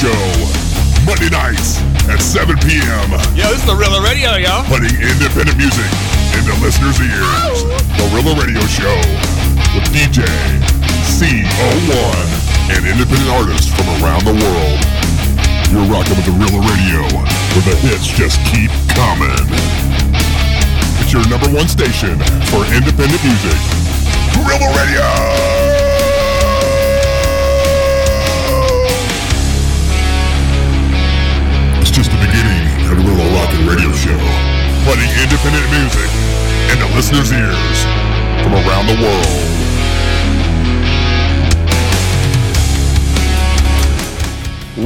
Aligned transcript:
Show. 0.00 0.16
Monday 1.04 1.28
nights 1.28 1.76
at 2.08 2.24
7 2.24 2.56
p.m. 2.64 3.12
Yo, 3.36 3.52
this 3.52 3.60
is 3.60 3.68
the 3.68 3.76
Rela 3.76 4.00
Radio, 4.00 4.32
yo. 4.40 4.64
Putting 4.64 4.96
independent 4.96 5.60
music 5.60 5.84
into 6.40 6.56
listeners' 6.64 6.96
ears. 7.04 7.68
The 8.00 8.08
Rela 8.08 8.32
Radio 8.32 8.64
Show 8.64 8.96
with 9.76 9.84
DJ 9.92 10.24
CO1 11.04 12.16
and 12.72 12.80
independent 12.88 13.28
artists 13.28 13.68
from 13.68 13.92
around 14.00 14.24
the 14.24 14.32
world. 14.40 14.80
You're 15.68 15.84
rocking 15.92 16.16
with 16.16 16.24
the 16.24 16.36
Rela 16.40 16.64
Radio, 16.64 17.04
where 17.52 17.64
the 17.68 17.76
hits 17.84 18.08
just 18.08 18.40
keep 18.48 18.72
coming. 18.96 19.36
It's 21.04 21.12
your 21.12 21.28
number 21.28 21.52
one 21.52 21.68
station 21.68 22.16
for 22.48 22.64
independent 22.72 23.20
music. 23.20 23.60
Rela 24.48 24.64
Radio! 24.80 25.89
Rela 32.96 33.26
Rockin' 33.34 33.66
Radio 33.66 33.92
Show, 33.92 34.18
putting 34.84 35.08
independent 35.22 35.66
music 35.70 36.10
into 36.72 36.86
listeners' 36.96 37.30
ears 37.30 37.78
from 38.42 38.54
around 38.54 38.86
the 38.86 38.98
world. 39.00 39.50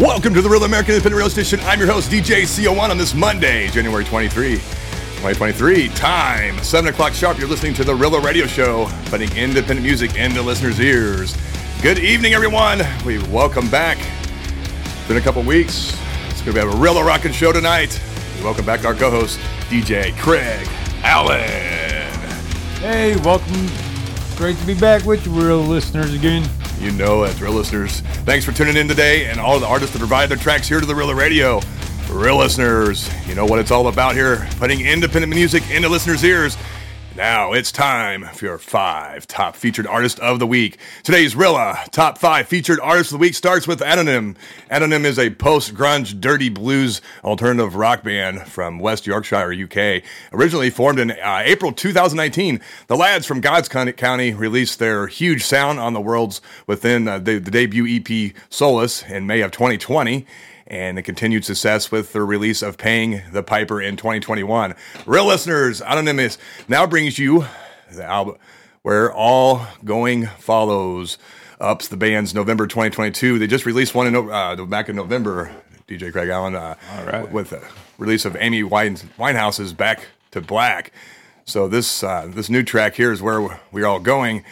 Welcome 0.02 0.34
to 0.34 0.42
the 0.42 0.50
Real 0.50 0.64
American 0.64 0.94
Independent 0.94 1.18
Radio 1.18 1.28
Station. 1.28 1.60
I'm 1.62 1.78
your 1.78 1.88
host, 1.88 2.10
DJ 2.10 2.42
CO1, 2.42 2.90
on 2.90 2.98
this 2.98 3.14
Monday, 3.14 3.68
January 3.68 4.04
23, 4.04 4.56
2023. 4.56 5.88
Time, 5.90 6.58
7 6.58 6.92
o'clock 6.92 7.14
sharp. 7.14 7.38
You're 7.38 7.48
listening 7.48 7.74
to 7.74 7.84
the 7.84 7.94
Rela 7.94 8.22
Radio 8.22 8.46
Show, 8.46 8.90
putting 9.06 9.34
independent 9.36 9.82
music 9.82 10.16
into 10.16 10.42
listeners' 10.42 10.78
ears. 10.78 11.36
Good 11.80 11.98
evening, 11.98 12.34
everyone. 12.34 12.82
We 13.06 13.18
welcome 13.30 13.70
back. 13.70 13.96
It's 13.98 15.08
been 15.08 15.16
a 15.16 15.22
couple 15.22 15.42
weeks. 15.42 15.96
Going 16.44 16.56
to 16.56 16.62
be 16.66 16.68
a 16.68 16.76
Rela 16.76 17.02
Rockin' 17.02 17.32
show 17.32 17.52
tonight. 17.52 17.98
We 18.36 18.44
welcome 18.44 18.66
back 18.66 18.84
our 18.84 18.92
co 18.92 19.10
host, 19.10 19.40
DJ 19.70 20.14
Craig 20.18 20.68
Allen. 21.02 21.40
Hey, 22.80 23.16
welcome. 23.24 23.66
Great 24.36 24.58
to 24.58 24.66
be 24.66 24.74
back 24.74 25.06
with 25.06 25.24
you, 25.24 25.32
real 25.32 25.60
listeners 25.60 26.12
again. 26.12 26.46
You 26.78 26.90
know 26.90 27.24
that's 27.24 27.40
real 27.40 27.52
listeners. 27.52 28.00
Thanks 28.26 28.44
for 28.44 28.52
tuning 28.52 28.76
in 28.76 28.86
today 28.86 29.24
and 29.24 29.40
all 29.40 29.58
the 29.58 29.66
artists 29.66 29.94
that 29.94 30.00
provide 30.00 30.28
their 30.28 30.36
tracks 30.36 30.68
here 30.68 30.80
to 30.80 30.86
the 30.86 30.94
Real 30.94 31.14
Radio. 31.14 31.62
Real 32.10 32.36
listeners, 32.36 33.08
you 33.26 33.34
know 33.34 33.46
what 33.46 33.58
it's 33.58 33.70
all 33.70 33.88
about 33.88 34.14
here, 34.14 34.46
putting 34.58 34.82
independent 34.82 35.34
music 35.34 35.62
into 35.70 35.88
listeners' 35.88 36.22
ears. 36.22 36.58
Now 37.16 37.52
it's 37.52 37.70
time 37.70 38.24
for 38.24 38.44
your 38.44 38.58
five 38.58 39.28
top 39.28 39.54
featured 39.54 39.86
artists 39.86 40.18
of 40.18 40.40
the 40.40 40.48
week. 40.48 40.78
Today's 41.04 41.36
Rela 41.36 41.88
top 41.90 42.18
five 42.18 42.48
featured 42.48 42.80
artists 42.80 43.12
of 43.12 43.20
the 43.20 43.22
week 43.22 43.34
starts 43.34 43.68
with 43.68 43.78
Autonym. 43.78 44.34
Autonym 44.68 45.04
is 45.04 45.16
a 45.16 45.30
post-grunge 45.30 46.20
dirty 46.20 46.48
blues 46.48 47.00
alternative 47.22 47.76
rock 47.76 48.02
band 48.02 48.48
from 48.48 48.80
West 48.80 49.06
Yorkshire, 49.06 49.52
UK. 49.52 50.02
Originally 50.32 50.70
formed 50.70 50.98
in 50.98 51.12
uh, 51.12 51.42
April 51.44 51.70
2019, 51.70 52.60
the 52.88 52.96
lads 52.96 53.26
from 53.26 53.40
God's 53.40 53.68
County 53.68 54.34
released 54.34 54.80
their 54.80 55.06
huge 55.06 55.44
sound 55.44 55.78
on 55.78 55.92
the 55.92 56.00
world's 56.00 56.40
within 56.66 57.06
uh, 57.06 57.20
the, 57.20 57.38
the 57.38 57.52
debut 57.52 57.86
EP 57.86 58.34
Solace 58.50 59.04
in 59.04 59.24
May 59.24 59.40
of 59.42 59.52
2020 59.52 60.26
and 60.74 60.98
the 60.98 61.02
continued 61.02 61.44
success 61.44 61.92
with 61.92 62.12
the 62.12 62.22
release 62.22 62.60
of 62.60 62.76
Paying 62.76 63.22
the 63.30 63.44
Piper 63.44 63.80
in 63.80 63.96
2021. 63.96 64.74
Real 65.06 65.24
listeners, 65.24 65.80
Anonymous 65.80 66.36
now 66.66 66.84
brings 66.84 67.16
you 67.16 67.46
the 67.92 68.04
album 68.04 68.36
where 68.82 69.12
all 69.12 69.66
going 69.84 70.26
follows. 70.26 71.16
Ups 71.60 71.86
the 71.86 71.96
band's 71.96 72.34
November 72.34 72.66
2022. 72.66 73.38
They 73.38 73.46
just 73.46 73.64
released 73.64 73.94
one 73.94 74.08
in 74.08 74.16
uh, 74.16 74.56
back 74.64 74.88
in 74.88 74.96
November. 74.96 75.54
DJ 75.86 76.10
Craig 76.10 76.28
Allen, 76.28 76.56
uh, 76.56 76.74
All 76.92 77.04
right. 77.04 77.30
with 77.30 77.50
the 77.50 77.62
release 77.96 78.24
of 78.24 78.36
Amy 78.40 78.62
Winehouse's 78.62 79.72
Back 79.72 80.08
to 80.32 80.40
Black. 80.40 80.92
So 81.44 81.68
this 81.68 82.02
uh, 82.02 82.26
this 82.28 82.50
new 82.50 82.64
track 82.64 82.94
here 82.96 83.12
is 83.12 83.22
where 83.22 83.60
we're 83.70 83.86
all 83.86 84.00
going. 84.00 84.42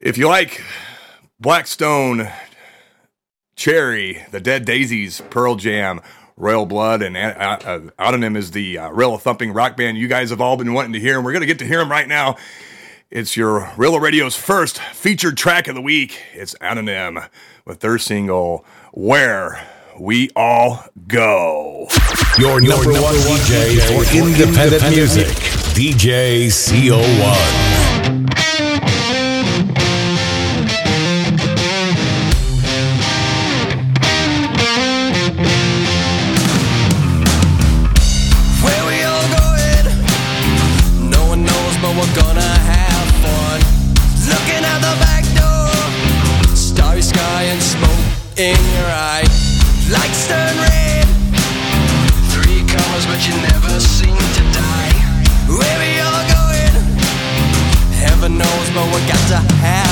If 0.00 0.18
you 0.18 0.26
like 0.26 0.62
Blackstone, 1.38 2.28
Cherry, 3.56 4.24
The 4.30 4.40
Dead 4.40 4.66
Daisies, 4.66 5.22
Pearl 5.30 5.56
Jam, 5.56 6.02
Royal 6.36 6.66
Blood, 6.66 7.00
and 7.00 7.16
uh, 7.16 7.18
uh, 7.64 7.80
Autonym 7.98 8.36
is 8.36 8.50
the 8.50 8.76
uh, 8.78 8.90
real 8.90 9.16
thumping 9.16 9.54
rock 9.54 9.76
band 9.76 9.96
you 9.96 10.06
guys 10.06 10.28
have 10.28 10.42
all 10.42 10.58
been 10.58 10.74
wanting 10.74 10.92
to 10.92 11.00
hear, 11.00 11.16
and 11.16 11.24
we're 11.24 11.32
going 11.32 11.40
to 11.40 11.46
get 11.46 11.58
to 11.60 11.66
hear 11.66 11.78
them 11.78 11.90
right 11.90 12.06
now. 12.06 12.36
It's 13.10 13.34
your 13.36 13.72
Real 13.78 13.98
Radio's 13.98 14.36
first 14.36 14.78
featured 14.78 15.38
track 15.38 15.68
of 15.68 15.74
the 15.74 15.80
week. 15.80 16.20
It's 16.34 16.54
Autonym 16.56 17.26
with 17.64 17.80
their 17.80 17.96
single, 17.96 18.66
Where 18.92 19.66
We 19.98 20.28
All 20.36 20.84
Go. 21.08 21.88
Your 22.38 22.60
number, 22.60 22.92
one, 22.92 23.14
DJ, 23.14 23.80
for 23.88 24.16
independent, 24.16 24.82
music, 24.90 25.28
DJ 25.74 26.48
CO1. 26.48 27.85
You 53.24 53.34
never 53.40 53.80
seem 53.80 54.16
to 54.16 54.42
die. 54.52 54.96
Where 55.48 55.78
we 55.80 56.00
all 56.04 56.22
going? 56.36 56.74
Heaven 57.96 58.36
knows, 58.36 58.68
but 58.74 58.84
we 58.92 59.00
got 59.08 59.22
to 59.32 59.38
have 59.64 59.85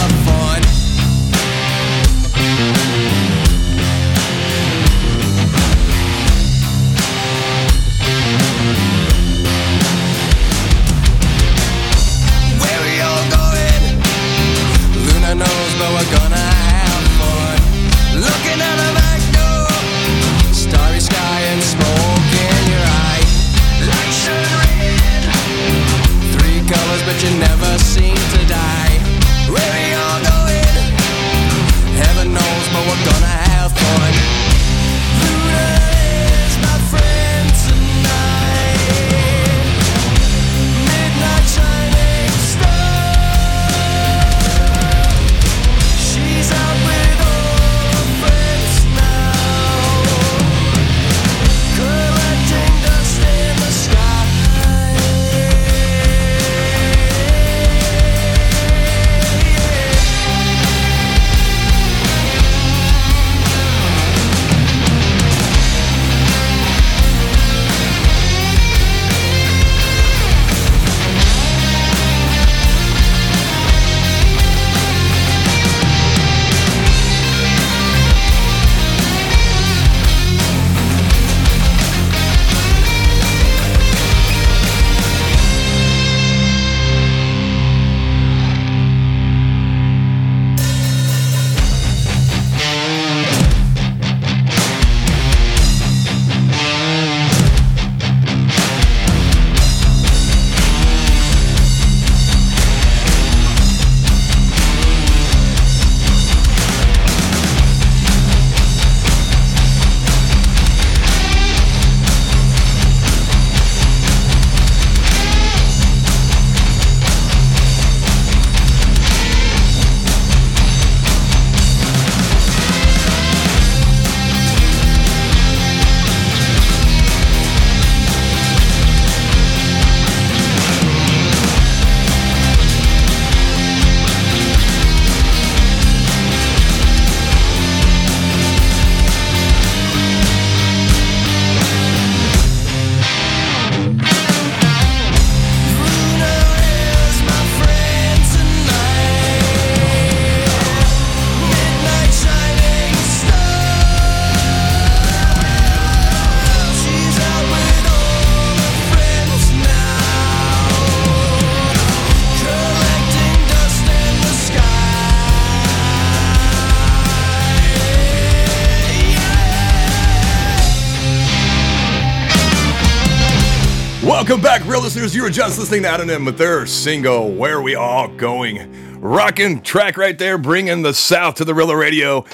You 175.13 175.23
were 175.23 175.31
just 175.31 175.59
listening 175.59 175.83
to 175.83 175.89
Autonym 175.89 176.25
with 176.25 176.39
their 176.39 176.65
single 176.67 177.31
"Where 177.33 177.61
We 177.61 177.75
All 177.75 178.09
Going." 178.09 179.01
Rocking 179.01 179.61
track 179.61 179.97
right 179.99 180.17
there, 180.19 180.39
bringing 180.39 180.83
the 180.83 180.95
South 180.95 181.35
to 181.37 181.45
the 181.45 181.53
Rela 181.53 181.79
Radio. 181.79 182.25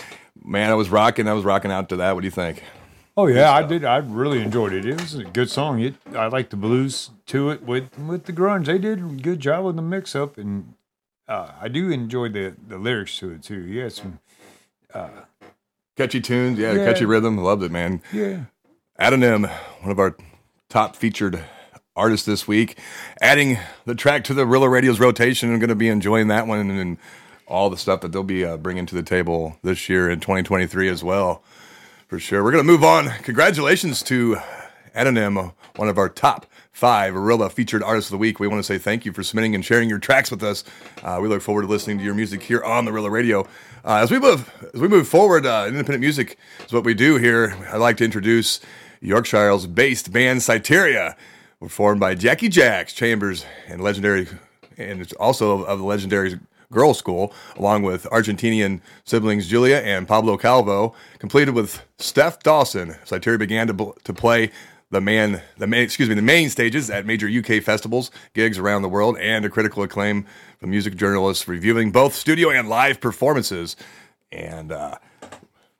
Man, 0.44 0.70
I 0.70 0.74
was 0.74 0.88
rocking. 0.88 1.26
I 1.26 1.32
was 1.32 1.44
rocking 1.44 1.72
out 1.72 1.88
to 1.88 1.96
that. 1.96 2.14
What 2.14 2.20
do 2.20 2.26
you 2.26 2.30
think? 2.30 2.62
Oh 3.16 3.26
yeah, 3.26 3.50
I 3.52 3.62
did. 3.64 3.84
I 3.84 3.96
really 3.96 4.40
enjoyed 4.40 4.72
it. 4.72 4.84
It 4.86 5.00
was 5.00 5.14
a 5.14 5.24
good 5.24 5.50
song. 5.50 5.80
It, 5.80 5.94
I 6.14 6.26
like 6.28 6.50
the 6.50 6.56
blues 6.56 7.10
to 7.26 7.50
it 7.50 7.62
with 7.64 7.88
with 7.98 8.24
the 8.24 8.32
grunge. 8.32 8.66
They 8.66 8.78
did 8.78 8.98
a 9.00 9.02
good 9.02 9.40
job 9.40 9.64
with 9.64 9.76
the 9.76 9.82
mix 9.82 10.14
up, 10.14 10.38
and 10.38 10.74
uh, 11.26 11.48
I 11.60 11.68
do 11.68 11.90
enjoy 11.90 12.28
the 12.28 12.54
the 12.68 12.78
lyrics 12.78 13.18
to 13.18 13.32
it 13.32 13.42
too. 13.42 13.62
Yeah, 13.62 13.88
some 13.88 14.20
Catchy 15.96 16.20
tunes, 16.20 16.58
yeah, 16.58 16.72
Yeah. 16.72 16.84
catchy 16.86 17.04
rhythm. 17.04 17.36
Loved 17.38 17.62
it, 17.62 17.70
man. 17.72 18.00
yeah. 18.12 18.44
Autonym, 18.98 19.50
one 19.80 19.90
of 19.90 19.98
our 19.98 20.16
top 20.68 20.94
featured 20.94 21.42
artists 21.96 22.26
this 22.26 22.46
week, 22.46 22.78
adding 23.20 23.58
the 23.84 23.94
track 23.94 24.24
to 24.24 24.34
the 24.34 24.44
Rela 24.44 24.70
Radio's 24.70 25.00
rotation. 25.00 25.52
I'm 25.52 25.58
going 25.58 25.68
to 25.68 25.74
be 25.74 25.88
enjoying 25.88 26.28
that 26.28 26.46
one 26.46 26.58
and, 26.60 26.70
and 26.72 26.98
all 27.46 27.68
the 27.68 27.76
stuff 27.76 28.00
that 28.02 28.12
they'll 28.12 28.22
be 28.22 28.44
uh, 28.44 28.56
bringing 28.56 28.86
to 28.86 28.94
the 28.94 29.02
table 29.02 29.56
this 29.62 29.88
year 29.88 30.08
in 30.08 30.20
2023 30.20 30.88
as 30.88 31.02
well, 31.02 31.42
for 32.06 32.18
sure. 32.18 32.44
We're 32.44 32.52
going 32.52 32.64
to 32.64 32.72
move 32.72 32.84
on. 32.84 33.08
Congratulations 33.22 34.02
to 34.04 34.36
Autonym, 34.94 35.52
one 35.76 35.88
of 35.88 35.98
our 35.98 36.08
top 36.08 36.46
five 36.72 37.14
Rela 37.14 37.50
featured 37.50 37.82
artists 37.82 38.10
of 38.10 38.12
the 38.12 38.18
week. 38.18 38.40
We 38.40 38.48
want 38.48 38.60
to 38.60 38.64
say 38.64 38.78
thank 38.78 39.04
you 39.04 39.12
for 39.12 39.22
submitting 39.22 39.54
and 39.54 39.64
sharing 39.64 39.88
your 39.88 39.98
tracks 39.98 40.30
with 40.30 40.42
us. 40.42 40.64
Uh, 41.02 41.18
we 41.20 41.28
look 41.28 41.42
forward 41.42 41.62
to 41.62 41.68
listening 41.68 41.98
to 41.98 42.04
your 42.04 42.14
music 42.14 42.42
here 42.42 42.62
on 42.62 42.84
the 42.84 42.90
Rela 42.90 43.10
Radio. 43.10 43.42
Uh, 43.84 43.96
as 43.96 44.10
we 44.10 44.18
move 44.18 44.50
as 44.74 44.80
we 44.80 44.88
move 44.88 45.08
forward, 45.08 45.46
uh, 45.46 45.64
independent 45.66 46.00
music 46.00 46.38
is 46.64 46.72
what 46.72 46.84
we 46.84 46.94
do 46.94 47.16
here. 47.16 47.56
I'd 47.72 47.78
like 47.78 47.96
to 47.98 48.04
introduce 48.04 48.60
Yorkshire's 49.00 49.66
based 49.66 50.12
band 50.12 50.42
Syteria, 50.42 51.16
We're 51.60 51.68
formed 51.68 52.00
by 52.00 52.14
Jackie 52.14 52.48
Jacks 52.48 52.94
Chambers 52.94 53.44
and 53.68 53.82
legendary, 53.82 54.26
and 54.78 55.02
it's 55.02 55.12
also 55.12 55.62
of 55.64 55.78
the 55.78 55.84
legendary 55.84 56.40
Girlschool, 56.72 57.34
along 57.56 57.82
with 57.82 58.04
Argentinian 58.04 58.80
siblings 59.04 59.46
Julia 59.46 59.76
and 59.76 60.08
Pablo 60.08 60.38
Calvo, 60.38 60.94
completed 61.18 61.54
with 61.54 61.82
Steph 61.98 62.42
Dawson. 62.42 62.96
Syteria 63.04 63.38
began 63.38 63.66
to, 63.66 63.94
to 64.04 64.14
play 64.14 64.50
the 64.90 65.02
man, 65.02 65.42
the 65.58 65.66
main, 65.66 65.82
excuse 65.82 66.08
me, 66.08 66.14
the 66.14 66.22
main 66.22 66.48
stages 66.48 66.88
at 66.88 67.04
major 67.04 67.28
UK 67.28 67.62
festivals, 67.62 68.10
gigs 68.32 68.56
around 68.56 68.80
the 68.80 68.88
world, 68.88 69.18
and 69.18 69.44
a 69.44 69.50
critical 69.50 69.82
acclaim 69.82 70.24
from 70.60 70.70
music 70.70 70.96
journalists 70.96 71.46
reviewing 71.46 71.90
both 71.90 72.14
studio 72.14 72.48
and 72.48 72.70
live 72.70 73.02
performances. 73.02 73.76
And 74.32 74.72
uh, 74.72 74.96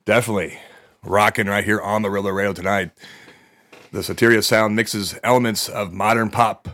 definitely 0.05 0.59
rocking 1.03 1.47
right 1.47 1.65
here 1.65 1.81
on 1.81 2.03
the 2.03 2.11
Rela 2.11 2.35
Radio 2.35 2.53
tonight. 2.53 2.91
The 3.93 4.05
Syteria 4.05 4.41
sound 4.43 4.77
mixes 4.77 5.19
elements 5.25 5.69
of 5.69 5.93
modern 5.93 6.31
pop, 6.31 6.69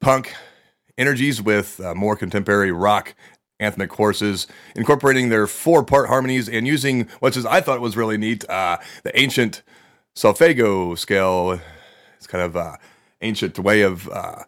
punk 0.00 0.34
energies 0.98 1.40
with 1.40 1.80
uh, 1.80 1.94
more 1.94 2.14
contemporary 2.14 2.72
rock 2.72 3.14
anthemic 3.58 3.88
courses, 3.88 4.46
incorporating 4.76 5.30
their 5.30 5.46
four-part 5.46 6.08
harmonies 6.08 6.48
and 6.48 6.66
using 6.66 7.08
what 7.20 7.36
I 7.46 7.62
thought 7.62 7.80
was 7.80 7.96
really 7.96 8.18
neat, 8.18 8.48
uh, 8.50 8.76
the 9.02 9.18
ancient 9.18 9.62
solfeggio 10.14 10.94
scale. 10.94 11.58
It's 12.18 12.26
kind 12.26 12.44
of 12.44 12.54
uh, 12.54 12.76
ancient 13.22 13.58
way 13.58 13.80
of 13.80 14.08
uh, 14.10 14.44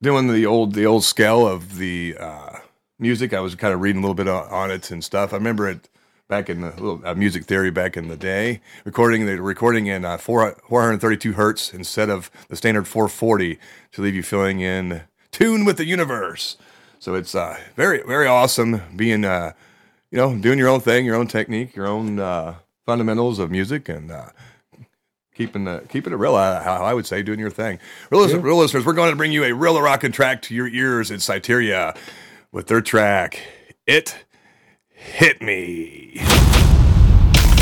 doing 0.00 0.28
the 0.28 0.46
old 0.46 0.74
the 0.74 0.86
old 0.86 1.02
scale 1.02 1.48
of 1.48 1.78
the 1.78 2.16
uh, 2.18 2.58
music. 2.98 3.32
I 3.32 3.40
was 3.40 3.56
kind 3.56 3.74
of 3.74 3.80
reading 3.80 4.02
a 4.02 4.06
little 4.06 4.14
bit 4.14 4.28
on 4.28 4.70
it 4.70 4.90
and 4.90 5.02
stuff. 5.02 5.32
I 5.32 5.36
remember 5.36 5.68
it 5.68 5.88
back 6.28 6.48
in 6.48 6.60
the 6.62 6.70
little 6.70 7.00
uh, 7.04 7.14
music 7.14 7.44
theory 7.44 7.70
back 7.70 7.96
in 7.96 8.08
the 8.08 8.16
day, 8.16 8.60
recording 8.84 9.26
the 9.26 9.40
recording 9.40 9.86
in 9.86 10.04
uh, 10.04 10.16
four, 10.16 10.56
432 10.68 11.32
hertz 11.32 11.74
instead 11.74 12.08
of 12.08 12.30
the 12.48 12.56
standard 12.56 12.88
440 12.88 13.58
to 13.92 14.02
leave 14.02 14.14
you 14.14 14.22
feeling 14.22 14.60
in 14.60 15.02
tune 15.30 15.64
with 15.64 15.76
the 15.76 15.84
universe. 15.84 16.56
So 16.98 17.14
it's 17.14 17.34
uh, 17.34 17.58
very 17.76 18.02
very 18.06 18.26
awesome 18.26 18.80
being 18.96 19.24
uh, 19.24 19.52
you 20.10 20.18
know 20.18 20.36
doing 20.36 20.58
your 20.58 20.68
own 20.68 20.80
thing, 20.80 21.04
your 21.04 21.16
own 21.16 21.26
technique, 21.26 21.76
your 21.76 21.86
own 21.86 22.18
uh, 22.18 22.56
fundamentals 22.86 23.38
of 23.38 23.50
music 23.50 23.88
and. 23.88 24.10
Uh, 24.10 24.28
keeping 25.34 25.64
the 25.64 25.82
keeping 25.88 26.12
it 26.12 26.16
real. 26.16 26.36
How 26.36 26.84
I 26.84 26.94
would 26.94 27.06
say, 27.06 27.20
doing 27.20 27.40
your 27.40 27.50
thing. 27.50 27.80
Real, 28.08 28.20
listen- 28.22 28.40
real 28.40 28.56
listeners, 28.56 28.86
we're 28.86 28.92
going 28.92 29.10
to 29.10 29.16
bring 29.16 29.32
you 29.32 29.42
a 29.42 29.52
real 29.52 29.80
rockin' 29.82 30.12
track 30.12 30.42
to 30.42 30.54
your 30.54 30.68
ears 30.68 31.10
in 31.10 31.18
Syteria 31.18 31.92
with 32.52 32.68
their 32.68 32.80
track. 32.80 33.40
It 33.84 34.16
hit 35.12 35.40
me. 35.42 36.12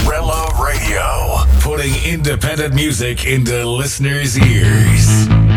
Rela 0.05 0.49
Radio, 0.59 1.45
putting 1.61 1.95
independent 2.05 2.75
music 2.75 3.27
into 3.27 3.67
listeners' 3.67 4.39
ears. 4.39 5.52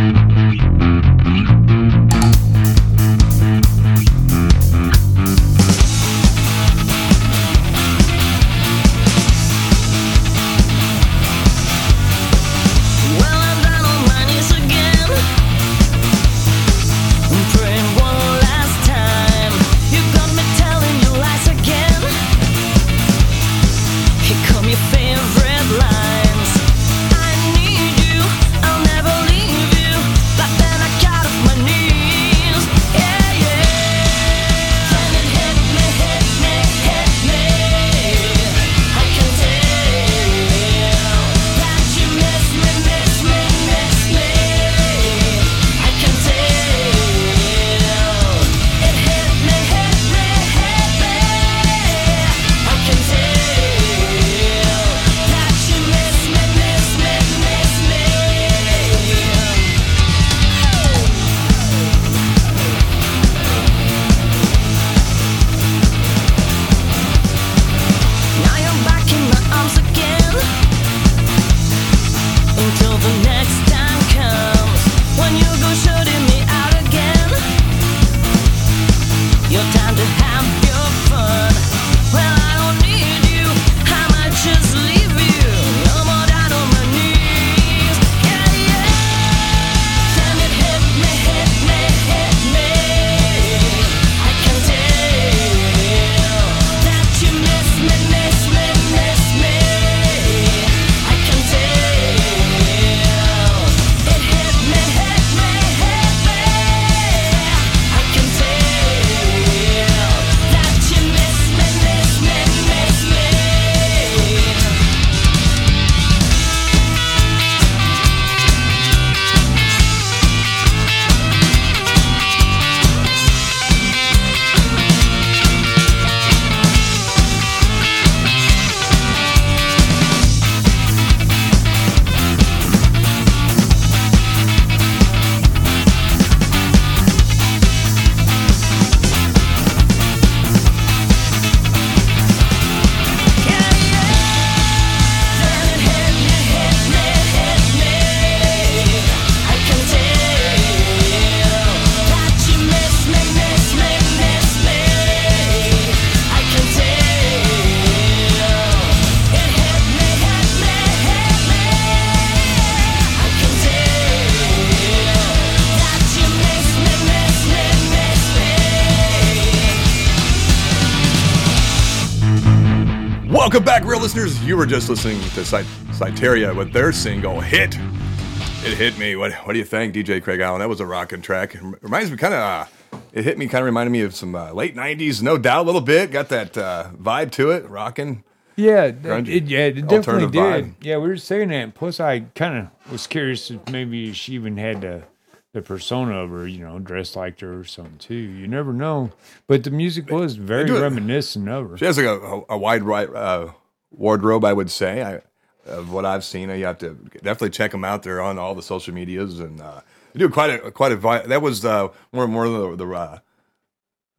You 174.56 174.60
were 174.60 174.66
just 174.66 174.88
listening 174.88 175.20
to 175.20 175.44
Cit- 175.44 175.66
Syteria 175.92 176.54
with 176.54 176.72
their 176.72 176.94
single 176.94 177.42
"Hit." 177.42 177.76
It 177.76 178.78
hit 178.78 178.98
me. 178.98 179.18
What 179.18 179.34
What 179.46 179.52
do 179.52 179.60
you 179.60 179.66
think, 179.66 179.94
DJ 179.94 180.24
Craig 180.24 180.40
Allen? 180.40 180.60
That 180.60 180.70
was 180.70 180.80
a 180.80 180.86
rocking 180.86 181.22
track. 181.22 181.56
It 181.56 181.62
reminds 181.82 182.10
me 182.10 182.16
kind 182.16 182.34
of. 182.34 182.40
Uh, 182.40 183.00
it 183.12 183.26
hit 183.26 183.38
me, 183.38 183.48
kind 183.50 183.64
of 183.64 183.66
reminded 183.66 183.92
me 183.92 184.00
of 184.00 184.16
some 184.16 184.34
uh, 184.34 184.54
late 184.54 184.74
'90s, 184.74 185.22
no 185.22 185.38
doubt, 185.38 185.64
a 185.64 185.66
little 185.66 185.82
bit. 185.82 186.10
Got 186.10 186.30
that 186.30 186.58
uh, 186.58 186.88
vibe 186.98 187.32
to 187.32 187.52
it, 187.52 187.68
rocking. 187.70 188.24
Yeah, 188.56 188.92
Grungy. 188.92 189.28
it, 189.28 189.44
yeah, 189.44 189.66
it 189.66 189.88
definitely 189.90 190.28
did. 190.28 190.40
vibe. 190.42 190.74
Yeah, 190.80 191.00
we 191.00 191.10
were 191.10 191.18
saying 191.18 191.50
that. 191.50 191.76
Plus, 191.76 192.00
I 192.00 192.22
kind 192.22 192.58
of 192.58 192.92
was 192.94 193.08
curious 193.08 193.52
if 193.52 193.68
maybe 193.70 194.14
she 194.14 194.36
even 194.36 194.56
had 194.56 194.80
the 194.80 195.04
the 195.52 195.62
persona 195.64 196.20
of 196.20 196.30
her, 196.30 196.48
you 196.48 196.60
know, 196.60 196.80
dressed 196.80 197.18
like 197.18 197.42
her 197.42 197.60
or 197.60 197.66
something 197.66 197.98
too. 197.98 198.16
You 198.16 198.48
never 198.48 198.72
know. 198.72 199.12
But 199.48 199.66
the 199.66 199.72
music 199.72 200.10
was 200.10 200.38
very 200.38 200.72
reminiscent 200.72 201.50
of 201.50 201.72
her. 201.72 201.78
She 201.78 201.84
has 201.84 201.98
like 201.98 202.06
a, 202.06 202.18
a, 202.22 202.44
a 202.52 202.58
wide 202.58 202.84
right 202.84 203.14
uh, 203.14 203.52
wardrobe, 203.98 204.46
I 204.46 204.54
would 204.54 204.70
say. 204.72 205.04
I, 205.04 205.22
of 205.70 205.92
what 205.92 206.06
I've 206.06 206.24
seen, 206.24 206.50
you 206.50 206.66
have 206.66 206.78
to 206.80 206.94
definitely 207.24 207.50
check 207.50 207.72
them 207.72 207.84
out. 207.84 208.04
They're 208.04 208.22
on 208.22 208.38
all 208.38 208.54
the 208.54 208.62
social 208.62 208.94
medias, 208.94 209.40
and 209.40 209.60
uh, 209.60 209.82
they 210.14 210.20
do 210.20 210.30
quite 210.30 210.52
a 210.64 210.72
quite 210.72 210.92
a. 210.92 211.28
That 211.28 211.42
was 211.42 211.66
uh, 211.66 211.88
more 212.12 212.28
more 212.28 212.46
of 212.46 212.78
the, 212.78 212.86
the 212.86 212.94
uh, 212.94 213.20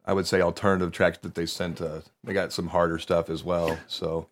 I 0.05 0.13
would 0.13 0.27
say 0.27 0.41
alternative 0.41 0.91
tracks 0.91 1.19
that 1.19 1.35
they 1.35 1.45
sent. 1.45 1.79
Uh, 1.81 2.01
they 2.23 2.33
got 2.33 2.51
some 2.51 2.67
harder 2.67 2.99
stuff 2.99 3.29
as 3.29 3.43
well. 3.45 3.77
So 3.87 4.27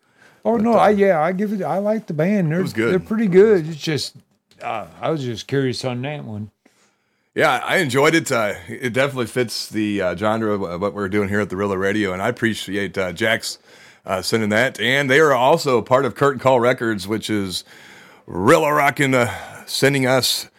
Oh 0.45 0.57
But, 0.57 0.63
no, 0.63 0.73
uh, 0.73 0.77
I 0.77 0.89
yeah, 0.91 1.19
I 1.19 1.31
give 1.31 1.51
it. 1.53 1.63
I 1.63 1.79
like 1.79 2.05
the 2.05 2.13
band. 2.13 2.51
They're 2.51 2.61
was 2.61 2.71
good. 2.73 2.91
they're 2.91 2.99
pretty 2.99 3.27
good. 3.27 3.67
It's 3.67 3.77
just 3.81 4.15
uh, 4.61 4.87
I 5.01 5.09
was 5.09 5.23
just 5.23 5.47
curious 5.47 5.83
on 5.83 6.01
that 6.03 6.23
one. 6.23 6.51
yeah, 7.33 7.59
I 7.63 7.77
enjoyed 7.77 8.13
it. 8.13 8.31
Uh, 8.31 8.53
it 8.67 8.93
definitely 8.93 9.25
fits 9.25 9.67
the 9.67 10.01
uh, 10.01 10.15
genre 10.15 10.53
of 10.53 10.81
what 10.81 10.93
we're 10.93 11.09
doing 11.09 11.29
here 11.29 11.39
at 11.39 11.49
the 11.49 11.55
Rela 11.55 11.79
Radio, 11.79 12.13
and 12.13 12.21
I 12.21 12.29
appreciate 12.29 12.97
uh, 12.97 13.11
Jack's 13.11 13.57
uh, 14.05 14.21
sending 14.21 14.49
that. 14.49 14.79
And 14.79 15.09
they 15.09 15.19
are 15.19 15.33
also 15.33 15.81
part 15.81 16.05
of 16.05 16.15
Curtain 16.15 16.39
Call 16.39 16.59
Records, 16.59 17.07
which 17.07 17.29
is 17.29 17.63
Rela 18.27 18.75
rocking, 18.75 19.13
uh, 19.13 19.65
sending 19.65 20.05
us 20.05 20.49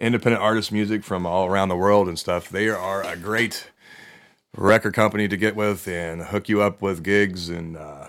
independent 0.00 0.42
artist 0.42 0.72
music 0.72 1.04
from 1.04 1.26
all 1.26 1.46
around 1.46 1.68
the 1.68 1.76
world 1.76 2.08
and 2.08 2.18
stuff. 2.18 2.48
They 2.48 2.68
are 2.68 3.02
a 3.04 3.16
great 3.16 3.70
record 4.56 4.94
company 4.94 5.28
to 5.28 5.36
get 5.36 5.56
with 5.56 5.86
and 5.88 6.22
hook 6.22 6.48
you 6.48 6.60
up 6.62 6.82
with 6.82 7.02
gigs 7.02 7.48
and 7.48 7.76
uh, 7.76 8.08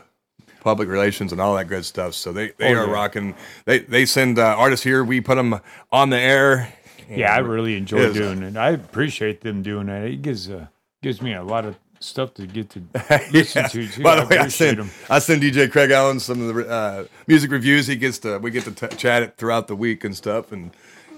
public 0.62 0.88
relations 0.90 1.32
and 1.32 1.40
all 1.40 1.56
that 1.56 1.68
good 1.68 1.86
stuff. 1.86 2.13
So 2.13 2.32
they, 2.34 2.50
they 2.58 2.74
Oh, 2.75 2.80
are 2.84 2.88
yeah. 2.88 2.94
rocking. 2.94 3.36
They 3.66 3.80
they 3.80 4.06
send 4.06 4.40
uh, 4.40 4.56
artists 4.58 4.84
here. 4.84 5.04
We 5.04 5.22
put 5.22 5.36
them 5.36 5.60
on 5.92 6.10
the 6.10 6.20
air. 6.20 6.74
Yeah, 7.10 7.34
I 7.36 7.40
really 7.40 7.75
enjoy 7.75 8.12
doing 8.13 8.42
it. 8.44 8.56
I 8.58 8.70
appreciate 8.72 9.42
them 9.42 9.62
doing 9.62 9.88
it. 9.90 10.04
It 10.06 10.22
gives 10.22 10.50
uh, 10.50 10.68
gives 11.02 11.22
me 11.22 11.34
a 11.34 11.44
lot 11.44 11.66
of 11.66 11.75
stuff 12.03 12.33
to 12.36 12.48
get 12.48 12.69
to 12.72 12.83
listen 13.31 13.69
to. 13.69 13.88
Too. 13.88 14.03
By 14.03 14.15
the 14.17 14.24
I 14.24 14.25
way, 14.25 14.38
I 14.39 14.48
send. 14.50 14.89
I 15.10 15.19
send 15.19 15.41
DJ 15.43 15.72
Craig 15.72 15.91
Allen 15.91 16.19
some 16.19 16.48
of 16.48 16.55
the 16.55 16.69
uh, 16.69 17.05
music 17.27 17.51
reviews. 17.51 17.88
He 17.88 17.95
gets 17.95 18.19
to 18.19 18.39
we 18.39 18.51
get 18.51 18.65
to 18.65 18.72
t- 18.72 18.95
chat 18.98 19.24
it 19.24 19.38
throughout 19.38 19.67
the 19.67 19.75
week 19.75 20.03
and 20.03 20.15
stuff, 20.15 20.51
and 20.51 20.72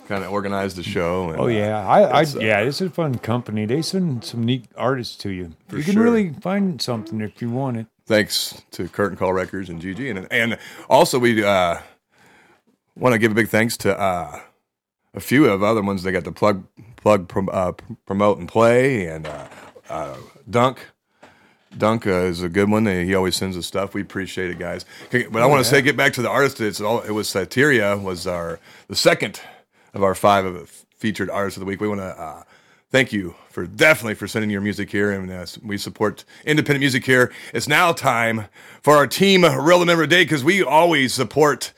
kind 0.08 0.24
of 0.24 0.32
organize 0.32 0.75
the 0.75 0.84
show. 0.84 1.30
And, 1.30 1.39
Oh 1.39 1.46
uh, 1.46 1.48
yeah, 1.48 1.88
I, 1.88 2.01
I 2.04 2.22
it's, 2.22 2.36
uh, 2.36 2.39
yeah, 2.39 2.60
it's 2.62 2.82
a 2.82 2.89
fun 2.89 3.18
company. 3.20 3.65
They 3.65 3.82
send 3.82 4.24
some 4.24 4.44
neat 4.44 4.65
artists 4.77 5.15
to 5.18 5.30
you. 5.30 5.54
You 5.72 5.84
can 5.84 5.94
sure. 5.96 6.04
really 6.04 6.34
find 6.34 6.82
something 6.82 7.22
if 7.22 7.42
you 7.42 7.50
want 7.50 7.77
it. 7.77 7.88
thanks 8.06 8.62
to 8.72 8.88
Curtain 8.88 9.18
Call 9.18 9.34
Records 9.34 9.70
and 9.70 9.82
GG, 9.82 10.10
and 10.15 10.27
and 10.32 10.60
also 10.89 11.20
we 11.20 11.44
uh, 11.44 11.80
want 12.96 13.13
to 13.13 13.20
give 13.20 13.32
a 13.32 13.36
big 13.36 13.50
thanks 13.50 13.77
to 13.77 14.00
uh, 14.00 14.39
a 15.13 15.20
few 15.20 15.46
of 15.48 15.63
other 15.63 15.82
ones. 15.82 16.04
They 16.04 16.12
got 16.12 16.24
the 16.24 16.32
plug 16.32 16.65
plug 16.98 17.27
prom, 17.27 17.50
uh, 17.51 17.74
promote 18.06 18.39
and 18.39 18.48
play, 18.48 19.08
and 19.08 19.27
uh, 19.89 20.15
Dunk. 20.50 20.80
Dunk 21.77 22.08
uh, 22.08 22.12
is 22.12 22.42
a 22.42 22.50
good 22.50 22.70
one. 22.70 22.86
He 22.86 23.13
always 23.15 23.36
sends 23.36 23.58
us 23.58 23.65
stuff. 23.65 23.94
We 23.94 24.01
appreciate 24.01 24.50
it, 24.50 24.60
guys. 24.60 24.86
Okay, 25.08 25.27
But 25.27 25.42
I 25.42 25.46
want 25.46 25.63
to 25.63 25.70
say, 25.70 25.82
get 25.82 25.98
back 25.98 26.13
to 26.13 26.22
the 26.22 26.30
artist. 26.30 26.62
It's 26.62 26.80
all. 26.80 27.01
It 27.01 27.12
was 27.12 27.27
Syteria 27.27 27.98
was 27.98 28.27
our 28.27 28.60
the 28.88 28.96
second 28.96 29.42
of 29.94 30.04
our 30.04 30.15
five 30.15 30.46
of 30.46 30.70
featured 30.96 31.30
artists 31.30 31.58
of 31.58 31.62
the 31.62 31.65
week. 31.65 31.82
We 31.82 31.88
want 31.89 32.00
to 32.01 32.20
uh, 32.22 32.44
thank 32.92 33.12
you 33.12 33.36
for 33.50 33.65
definitely 33.68 34.15
for 34.15 34.27
sending 34.27 34.50
your 34.50 34.62
music 34.62 34.89
here, 34.89 35.12
and 35.12 35.30
uh, 35.30 35.46
we 35.63 35.77
support 35.77 36.24
independent 36.46 36.80
music 36.80 37.06
here. 37.06 37.34
It's 37.54 37.68
now 37.68 37.92
time 37.92 38.46
for 38.82 38.96
our 38.96 39.08
team 39.08 39.44
Real 39.44 39.84
Member 39.84 40.08
Day 40.08 40.24
because 40.24 40.44
we 40.44 40.63
always 40.63 41.13
support 41.13 41.74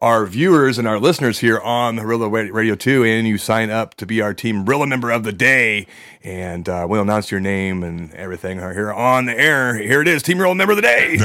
our 0.00 0.24
viewers 0.24 0.78
and 0.78 0.88
our 0.88 0.98
listeners 0.98 1.40
here 1.40 1.58
on 1.58 1.96
the 1.96 2.02
Rela 2.02 2.50
Radio 2.52 2.74
2, 2.74 3.04
and 3.04 3.26
you 3.26 3.36
sign 3.36 3.68
up 3.68 3.94
to 3.96 4.06
be 4.06 4.22
our 4.22 4.32
team 4.32 4.64
Rela 4.64 4.88
Member 4.88 5.10
of 5.10 5.24
the 5.24 5.32
Day, 5.32 5.86
and 6.24 6.68
uh, 6.68 6.86
we'll 6.88 7.02
announce 7.02 7.30
your 7.30 7.40
name 7.40 7.82
and 7.82 8.12
everything 8.14 8.58
here 8.58 8.92
on 8.92 9.26
the 9.26 9.38
air. 9.38 9.74
Here 9.74 10.00
it 10.00 10.08
is, 10.08 10.22
Team 10.22 10.38
Rela 10.38 10.56
Member 10.56 10.72
of 10.72 10.76
the 10.76 10.82
Day. 10.82 11.16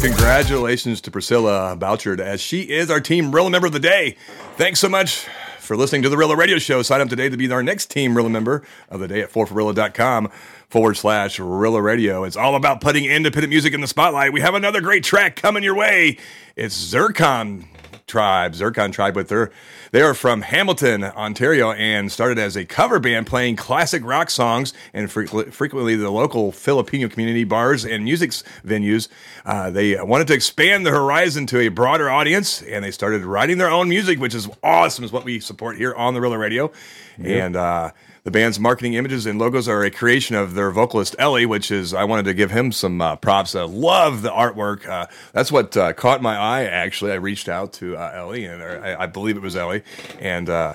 Congratulations 0.00 1.00
to 1.00 1.10
Priscilla 1.10 1.74
Bouchard 1.74 2.20
as 2.20 2.40
she 2.40 2.62
is 2.62 2.88
our 2.88 3.00
team 3.00 3.32
Rela 3.32 3.50
Member 3.50 3.66
of 3.66 3.72
the 3.72 3.80
Day. 3.80 4.16
Thanks 4.56 4.78
so 4.78 4.88
much 4.88 5.26
for 5.58 5.76
listening 5.76 6.02
to 6.02 6.08
the 6.08 6.14
Rela 6.14 6.36
Radio 6.36 6.58
Show. 6.58 6.82
Sign 6.82 7.00
up 7.00 7.08
today 7.08 7.28
to 7.28 7.36
be 7.36 7.50
our 7.50 7.64
next 7.64 7.90
team 7.90 8.14
Rela 8.14 8.30
Member 8.30 8.62
of 8.90 9.00
the 9.00 9.08
Day 9.08 9.22
at 9.22 9.32
4forela.com 9.32 10.30
forward 10.68 10.96
slash 10.96 11.40
Rela 11.40 11.82
Radio. 11.82 12.22
It's 12.22 12.36
all 12.36 12.54
about 12.54 12.80
putting 12.80 13.06
independent 13.06 13.50
music 13.50 13.74
in 13.74 13.80
the 13.80 13.88
spotlight. 13.88 14.32
We 14.32 14.40
have 14.40 14.54
another 14.54 14.80
great 14.80 15.02
track 15.02 15.34
coming 15.34 15.64
your 15.64 15.74
way. 15.74 16.16
It's 16.54 16.76
Zircon 16.76 17.66
Tribe, 18.08 18.54
Zircon 18.54 18.90
Tribe 18.90 19.14
with 19.14 19.28
their 19.28 19.52
they 19.90 20.02
are 20.02 20.14
from 20.14 20.42
Hamilton, 20.42 21.04
Ontario, 21.04 21.72
and 21.72 22.12
started 22.12 22.38
as 22.38 22.56
a 22.56 22.64
cover 22.64 22.98
band 22.98 23.26
playing 23.26 23.56
classic 23.56 24.04
rock 24.04 24.28
songs 24.28 24.74
and 24.92 25.10
frequently, 25.10 25.50
frequently 25.50 25.96
the 25.96 26.10
local 26.10 26.52
Filipino 26.52 27.08
community 27.08 27.44
bars 27.44 27.84
and 27.84 28.04
music 28.04 28.30
venues. 28.66 29.08
Uh, 29.46 29.70
they 29.70 30.00
wanted 30.02 30.26
to 30.26 30.34
expand 30.34 30.84
the 30.84 30.90
horizon 30.90 31.46
to 31.46 31.60
a 31.60 31.68
broader 31.68 32.10
audience, 32.10 32.60
and 32.62 32.84
they 32.84 32.90
started 32.90 33.24
writing 33.24 33.56
their 33.56 33.70
own 33.70 33.88
music, 33.88 34.18
which 34.18 34.34
is 34.34 34.48
awesome. 34.62 35.04
Is 35.04 35.12
what 35.12 35.24
we 35.24 35.40
support 35.40 35.76
here 35.76 35.94
on 35.94 36.14
the 36.14 36.20
Rela 36.20 36.38
Radio, 36.38 36.70
and. 37.18 37.56
Uh, 37.56 37.92
the 38.28 38.32
band's 38.38 38.60
marketing 38.60 38.92
images 38.92 39.24
and 39.24 39.38
logos 39.38 39.68
are 39.68 39.82
a 39.84 39.90
creation 39.90 40.36
of 40.36 40.52
their 40.52 40.70
vocalist 40.70 41.16
Ellie, 41.18 41.46
which 41.46 41.70
is 41.70 41.94
I 41.94 42.04
wanted 42.04 42.26
to 42.26 42.34
give 42.34 42.50
him 42.50 42.72
some 42.72 43.00
uh, 43.00 43.16
props. 43.16 43.54
I 43.54 43.62
love 43.62 44.20
the 44.20 44.28
artwork. 44.28 44.86
Uh, 44.86 45.06
that's 45.32 45.50
what 45.50 45.74
uh, 45.78 45.94
caught 45.94 46.20
my 46.20 46.36
eye. 46.36 46.64
Actually, 46.64 47.12
I 47.12 47.14
reached 47.14 47.48
out 47.48 47.72
to 47.74 47.96
uh, 47.96 48.12
Ellie, 48.14 48.44
and 48.44 48.62
I, 48.62 49.04
I 49.04 49.06
believe 49.06 49.38
it 49.38 49.42
was 49.42 49.56
Ellie, 49.56 49.82
and 50.20 50.50
uh, 50.50 50.74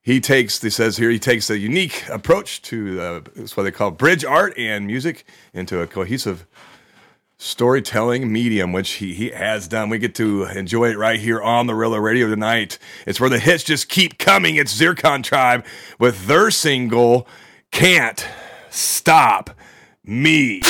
he 0.00 0.18
takes. 0.18 0.62
He 0.62 0.70
says 0.70 0.96
here 0.96 1.10
he 1.10 1.18
takes 1.18 1.50
a 1.50 1.58
unique 1.58 2.08
approach 2.08 2.62
to 2.62 3.00
uh, 3.02 3.20
it's 3.34 3.54
what 3.54 3.64
they 3.64 3.70
call 3.70 3.90
bridge 3.90 4.24
art 4.24 4.56
and 4.56 4.86
music 4.86 5.26
into 5.52 5.82
a 5.82 5.86
cohesive 5.86 6.46
storytelling 7.42 8.32
medium, 8.32 8.72
which 8.72 8.92
he, 8.92 9.14
he 9.14 9.30
has 9.30 9.66
done. 9.66 9.88
We 9.90 9.98
get 9.98 10.14
to 10.14 10.44
enjoy 10.44 10.90
it 10.90 10.96
right 10.96 11.18
here 11.18 11.42
on 11.42 11.66
the 11.66 11.72
Rela 11.72 12.00
Radio 12.00 12.28
tonight. 12.28 12.78
It's 13.04 13.20
where 13.20 13.28
the 13.28 13.40
hits 13.40 13.64
just 13.64 13.88
keep 13.88 14.16
coming. 14.18 14.54
It's 14.54 14.72
Zircon 14.72 15.22
Tribe 15.22 15.64
with 15.98 16.26
their 16.26 16.52
single, 16.52 17.26
Can't 17.72 18.24
Stop 18.70 19.50
Me. 20.04 20.62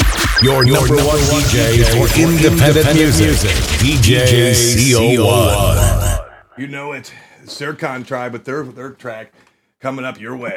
Your 0.43 0.65
number 0.65 0.97
one 0.97 1.21
DJ 1.21 1.85
for 1.91 2.09
independent 2.19 2.95
music, 2.95 3.37
DJ 3.79 4.53
CO1. 4.53 6.29
You 6.57 6.67
know 6.69 6.93
it. 6.93 7.13
Zircon 7.47 8.05
Tribe 8.05 8.33
with 8.33 8.45
their, 8.45 8.63
their 8.63 8.91
track 8.91 9.33
coming 9.81 10.05
up 10.07 10.19
your 10.19 10.37
way. 10.37 10.57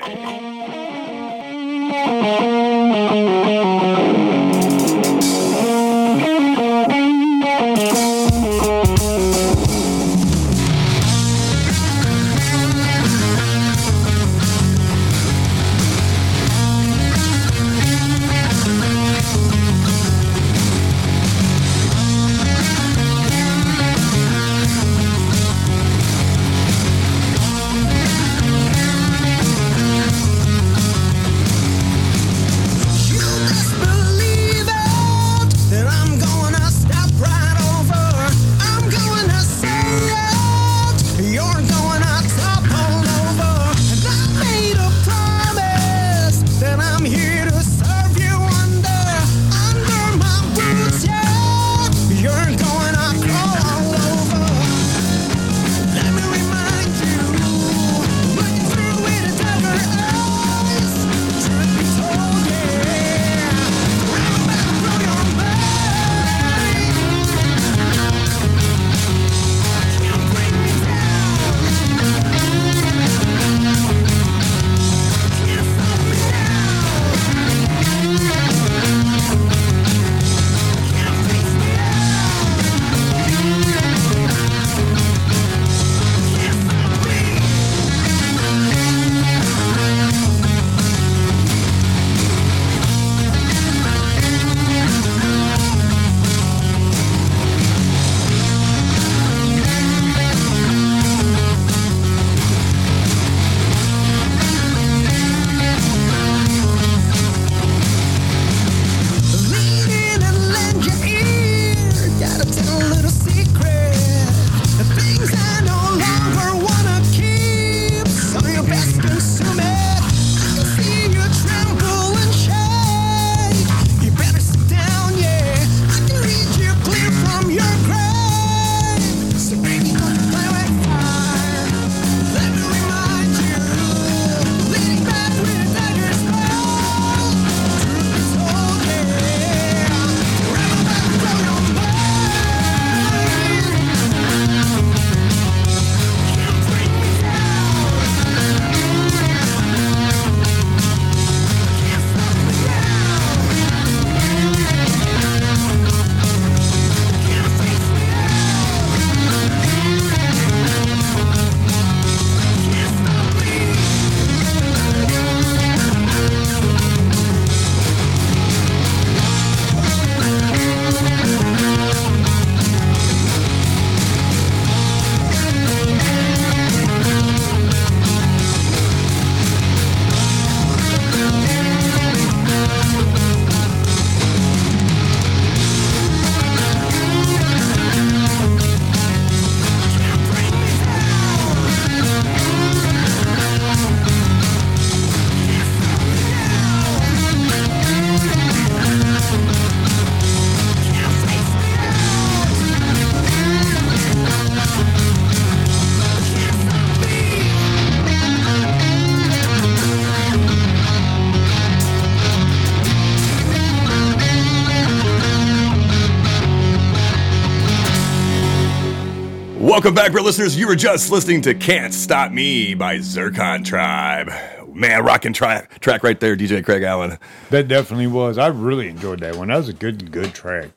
Welcome 219.85 220.03
back, 220.03 220.13
real 220.13 220.23
listeners. 220.23 220.57
You 220.57 220.65
were 220.65 220.75
just 220.75 221.11
listening 221.11 221.43
to 221.43 221.53
Can't 221.53 221.93
Stop 221.93 222.31
Me 222.31 222.73
by 222.73 223.01
Zircon 223.01 223.63
Tribe. 223.63 224.31
Man, 224.67 225.03
rocking 225.03 225.31
tri- 225.31 225.67
track 225.79 226.01
right 226.01 226.19
there, 226.19 226.35
DJ 226.35 226.65
Craig 226.65 226.81
Allen. 226.81 227.19
That 227.51 227.67
definitely 227.67 228.07
was. 228.07 228.39
I 228.39 228.47
really 228.47 228.87
enjoyed 228.87 229.19
that 229.19 229.35
one. 229.35 229.49
That 229.49 229.57
was 229.57 229.69
a 229.69 229.73
good, 229.73 230.11
good 230.11 230.33
track. 230.33 230.71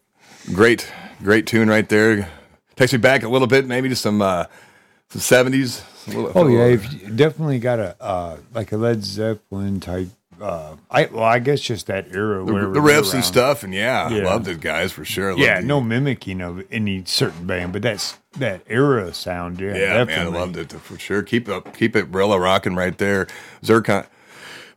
Great, 0.52 0.92
great 1.22 1.46
tune 1.46 1.70
right 1.70 1.88
there. 1.88 2.30
Takes 2.76 2.92
me 2.92 2.98
back 2.98 3.22
a 3.22 3.30
little 3.30 3.48
bit, 3.48 3.66
maybe 3.66 3.88
to 3.88 3.96
some 3.96 4.20
uh, 4.20 4.44
some 5.08 5.22
seventies. 5.22 5.82
Oh 6.14 6.46
yeah, 6.46 6.66
if 6.66 6.92
you 6.92 7.08
definitely 7.08 7.60
got 7.60 7.78
a 7.78 7.96
uh, 8.02 8.36
like 8.52 8.72
a 8.72 8.76
Led 8.76 9.04
Zeppelin 9.04 9.80
type. 9.80 10.08
Uh, 10.40 10.76
I 10.90 11.06
well, 11.06 11.24
I 11.24 11.38
guess 11.40 11.60
just 11.60 11.86
that 11.88 12.14
era 12.14 12.44
the, 12.44 12.52
where 12.52 12.62
the 12.70 12.80
riffs 12.80 13.12
and 13.14 13.24
stuff, 13.24 13.62
and 13.64 13.74
yeah, 13.74 14.08
Yeah. 14.08 14.24
loved 14.24 14.46
it, 14.48 14.60
guys, 14.60 14.92
for 14.92 15.04
sure. 15.04 15.30
Loved 15.30 15.42
Yeah, 15.42 15.58
it. 15.58 15.64
no 15.64 15.80
mimicking 15.80 16.40
of 16.40 16.64
any 16.70 17.02
certain 17.06 17.46
band, 17.46 17.72
but 17.72 17.82
that's 17.82 18.18
that 18.38 18.62
era 18.68 19.12
sound. 19.14 19.60
Yeah, 19.60 19.74
Yeah, 19.74 19.94
definitely. 20.04 20.14
man, 20.16 20.26
I 20.34 20.38
loved 20.38 20.56
it 20.56 20.72
for 20.72 20.98
sure. 20.98 21.22
Keep 21.22 21.48
up, 21.48 21.76
keep 21.76 21.96
it 21.96 22.10
Rela 22.12 22.40
rocking 22.40 22.76
right 22.76 22.96
there. 22.96 23.26
Zircon, 23.64 24.04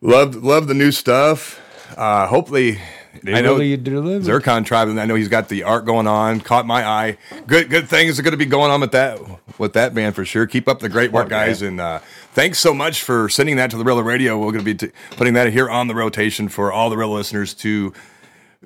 loved 0.01 0.35
loved 0.35 0.67
the 0.67 0.73
new 0.73 0.91
stuff. 0.91 1.59
Uh, 1.97 2.25
hopefully, 2.27 2.79
They 3.23 3.33
I 3.33 3.41
know 3.41 3.53
really 3.53 3.77
delivered. 3.77 4.23
Zircon 4.23 4.63
Tribe, 4.63 4.87
and 4.87 4.99
I 4.99 5.05
know 5.05 5.15
he's 5.15 5.27
got 5.27 5.49
the 5.49 5.63
art 5.63 5.85
going 5.85 6.07
on. 6.07 6.39
Caught 6.41 6.65
my 6.65 6.85
eye. 6.85 7.17
Good 7.45 7.69
good 7.69 7.87
things 7.87 8.17
are 8.19 8.23
going 8.23 8.31
to 8.31 8.37
be 8.37 8.45
going 8.45 8.71
on 8.71 8.81
with 8.81 8.91
that 8.93 9.19
with 9.59 9.73
that 9.73 9.93
band 9.93 10.15
for 10.15 10.25
sure. 10.25 10.47
Keep 10.47 10.67
up 10.67 10.79
the 10.79 10.89
great 10.89 11.11
work, 11.11 11.27
Smart 11.27 11.29
guys, 11.29 11.61
and 11.61 11.79
uh, 11.79 11.99
thanks 12.33 12.59
so 12.59 12.73
much 12.73 13.03
for 13.03 13.29
sending 13.29 13.57
that 13.57 13.69
to 13.71 13.77
the 13.77 13.83
Rela 13.83 14.03
Radio. 14.03 14.37
We're 14.37 14.51
going 14.51 14.65
to 14.65 14.75
be 14.75 14.75
t- 14.75 14.91
putting 15.11 15.33
that 15.33 15.51
here 15.51 15.69
on 15.69 15.87
the 15.87 15.95
rotation 15.95 16.49
for 16.49 16.71
all 16.71 16.89
the 16.89 16.95
Rela 16.95 17.15
listeners 17.15 17.53
to 17.55 17.93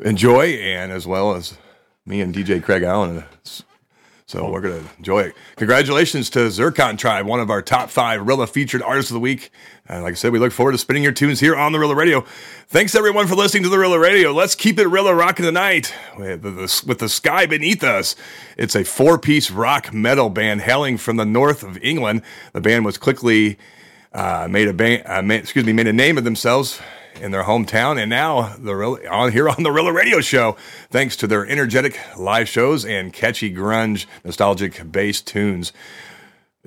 enjoy, 0.01 0.49
and 0.53 0.91
as 0.91 1.05
well 1.05 1.35
as 1.35 1.57
me 2.05 2.21
and 2.21 2.33
DJ 2.33 2.61
Craig 2.63 2.83
Allen. 2.83 3.23
So 4.35 4.51
we're 4.51 4.59
gonna 4.59 4.83
enjoy 4.97 5.21
it. 5.21 5.35
Congratulations 5.55 6.29
to 6.31 6.51
Zircon 6.51 6.97
Tribe, 6.97 7.25
one 7.25 7.39
of 7.39 7.49
our 7.49 7.61
top 7.61 7.89
five 7.89 8.19
Rela 8.19 8.49
featured 8.49 8.81
artists 8.81 9.09
of 9.09 9.13
the 9.13 9.21
week. 9.21 9.49
And 9.87 10.03
like 10.03 10.11
I 10.11 10.15
said, 10.15 10.33
we 10.33 10.39
look 10.39 10.51
forward 10.51 10.73
to 10.73 10.77
spinning 10.77 11.03
your 11.03 11.13
tunes 11.13 11.39
here 11.39 11.55
on 11.55 11.71
the 11.71 11.77
Rela 11.77 11.95
Radio. 11.95 12.25
Thanks 12.67 12.95
everyone 12.95 13.27
for 13.27 13.35
listening 13.35 13.63
to 13.63 13.69
the 13.69 13.77
Rela 13.77 13.97
Radio. 13.97 14.33
Let's 14.33 14.53
keep 14.53 14.77
it 14.77 14.87
Rela 14.87 15.17
rocking 15.17 15.45
tonight 15.45 15.93
with 16.17 16.41
the, 16.41 17.07
sky 17.07 17.45
beneath 17.45 17.81
us. 17.81 18.17
It's 18.57 18.75
a 18.75 18.83
four-piece 18.83 19.51
rock 19.51 19.93
metal 19.93 20.29
band 20.29 20.63
hailing 20.63 20.97
from 20.97 21.15
the 21.15 21.25
north 21.25 21.63
of 21.63 21.81
England. 21.81 22.21
The 22.51 22.59
band 22.59 22.83
was 22.83 22.97
quickly 22.97 23.57
uh, 24.11 24.49
made 24.51 24.67
a 24.67 24.73
band, 24.73 25.03
uh, 25.05 25.21
ma- 25.21 25.35
excuse 25.35 25.63
me, 25.63 25.71
made 25.71 25.87
a 25.87 25.93
name 25.93 26.17
of 26.17 26.25
themselves 26.25 26.81
in 27.21 27.31
their 27.31 27.43
hometown, 27.43 27.99
and 27.99 28.09
now 28.09 28.55
the 28.57 28.73
on 29.09 29.31
here 29.31 29.49
on 29.49 29.63
the 29.63 29.69
Rela 29.69 29.93
Radio 29.93 30.21
Show, 30.21 30.55
thanks 30.89 31.15
to 31.17 31.27
their 31.27 31.45
energetic 31.45 31.99
live 32.17 32.47
shows 32.49 32.85
and 32.85 33.13
catchy 33.13 33.53
grunge, 33.53 34.05
nostalgic 34.23 34.91
bass 34.91 35.21
tunes, 35.21 35.73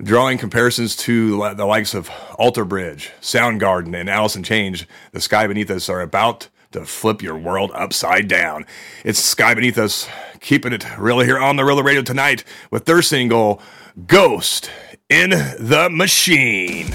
drawing 0.01 0.37
comparisons 0.37 0.95
to 0.95 1.53
the 1.55 1.65
likes 1.65 1.93
of 1.93 2.09
Alter 2.37 2.65
Bridge, 2.65 3.11
Soundgarden, 3.21 3.93
and 3.99 4.09
Alice 4.09 4.35
in. 4.35 4.85
The 5.11 5.21
sky 5.21 5.47
beneath 5.47 5.69
us 5.69 5.89
are 5.89 6.01
about 6.01 6.49
to 6.71 6.85
flip 6.85 7.21
your 7.21 7.37
world 7.37 7.71
upside 7.73 8.27
down. 8.27 8.65
It's 9.03 9.19
Sky 9.19 9.55
Beneath 9.55 9.77
Us, 9.77 10.07
keeping 10.39 10.71
it 10.71 10.85
real 10.97 11.19
here 11.19 11.39
on 11.39 11.55
the 11.55 11.63
Rela 11.63 11.83
Radio 11.83 12.03
tonight 12.03 12.43
with 12.69 12.85
their 12.85 13.01
single 13.01 13.61
"Ghost 14.05 14.69
in 15.09 15.31
the 15.31 15.89
Machine." 15.91 16.93